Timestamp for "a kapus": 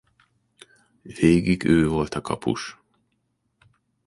2.13-2.77